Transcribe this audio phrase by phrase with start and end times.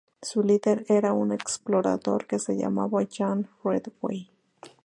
[0.23, 4.31] Su líder era un explorador que se llamaba John Ridgeway.